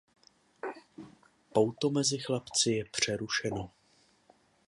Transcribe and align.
Pouto 1.53 1.89
mezi 1.89 2.17
chlapci 2.17 2.71
je 2.77 2.85
přerušeno. 2.91 3.71